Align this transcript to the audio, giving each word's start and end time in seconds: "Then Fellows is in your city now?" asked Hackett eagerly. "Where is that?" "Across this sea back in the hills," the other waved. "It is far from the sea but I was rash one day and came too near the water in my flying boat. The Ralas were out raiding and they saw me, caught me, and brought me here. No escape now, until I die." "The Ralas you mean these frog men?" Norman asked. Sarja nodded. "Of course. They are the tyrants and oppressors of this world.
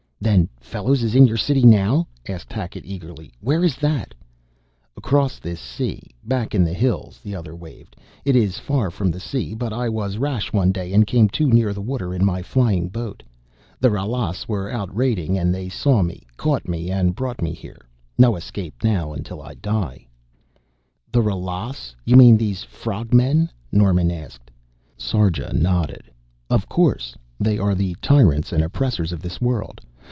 "Then 0.23 0.47
Fellows 0.59 1.01
is 1.01 1.15
in 1.15 1.25
your 1.25 1.35
city 1.35 1.63
now?" 1.63 2.07
asked 2.29 2.53
Hackett 2.53 2.85
eagerly. 2.85 3.33
"Where 3.39 3.63
is 3.65 3.75
that?" 3.77 4.13
"Across 4.95 5.39
this 5.39 5.59
sea 5.59 5.99
back 6.23 6.53
in 6.53 6.63
the 6.63 6.75
hills," 6.75 7.19
the 7.23 7.33
other 7.33 7.55
waved. 7.55 7.95
"It 8.23 8.35
is 8.35 8.59
far 8.59 8.91
from 8.91 9.09
the 9.09 9.19
sea 9.19 9.55
but 9.55 9.73
I 9.73 9.89
was 9.89 10.19
rash 10.19 10.53
one 10.53 10.71
day 10.71 10.93
and 10.93 11.07
came 11.07 11.27
too 11.27 11.47
near 11.47 11.73
the 11.73 11.81
water 11.81 12.13
in 12.13 12.23
my 12.23 12.43
flying 12.43 12.87
boat. 12.87 13.23
The 13.79 13.89
Ralas 13.89 14.47
were 14.47 14.71
out 14.71 14.95
raiding 14.95 15.39
and 15.39 15.51
they 15.55 15.69
saw 15.69 16.03
me, 16.03 16.21
caught 16.37 16.67
me, 16.69 16.91
and 16.91 17.15
brought 17.15 17.41
me 17.41 17.51
here. 17.53 17.81
No 18.15 18.35
escape 18.35 18.83
now, 18.83 19.13
until 19.13 19.41
I 19.41 19.55
die." 19.55 20.05
"The 21.11 21.23
Ralas 21.23 21.95
you 22.05 22.15
mean 22.15 22.37
these 22.37 22.63
frog 22.63 23.11
men?" 23.11 23.49
Norman 23.71 24.11
asked. 24.11 24.51
Sarja 24.99 25.51
nodded. 25.51 26.11
"Of 26.47 26.69
course. 26.69 27.15
They 27.39 27.57
are 27.57 27.73
the 27.73 27.95
tyrants 28.03 28.53
and 28.53 28.63
oppressors 28.63 29.11
of 29.11 29.23
this 29.23 29.41
world. 29.41 29.81